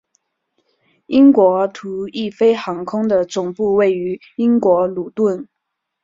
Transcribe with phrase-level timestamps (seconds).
[1.05, 5.47] 英国途易飞航空的总部位于英国卢顿。